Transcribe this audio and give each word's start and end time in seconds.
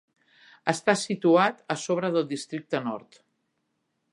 Està 0.71 0.95
situat 1.01 1.61
a 1.75 1.77
sobre 1.81 2.11
del 2.17 2.27
districte 2.33 2.81
"Nord". 2.89 3.21